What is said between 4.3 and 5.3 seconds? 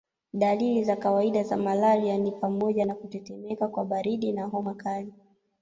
na homa kali